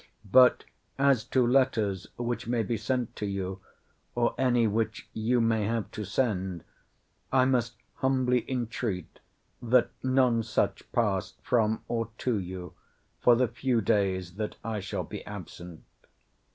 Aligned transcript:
But, 0.31 0.63
as 0.97 1.23
to 1.25 1.45
letters 1.45 2.07
which 2.17 2.47
may 2.47 2.63
be 2.63 2.75
sent 2.75 3.21
you, 3.21 3.59
or 4.15 4.33
any 4.35 4.65
which 4.65 5.07
you 5.13 5.39
may 5.39 5.65
have 5.65 5.91
to 5.91 6.03
send, 6.05 6.63
I 7.31 7.45
must 7.45 7.75
humbly 7.97 8.43
entreat, 8.49 9.19
that 9.61 9.91
none 10.01 10.41
such 10.41 10.91
pass 10.91 11.35
from 11.43 11.83
or 11.87 12.09
to 12.17 12.39
you, 12.39 12.73
for 13.19 13.35
the 13.35 13.47
few 13.47 13.79
days 13.79 14.37
that 14.37 14.55
I 14.63 14.79
shall 14.79 15.03
be 15.03 15.23
absent. 15.23 15.83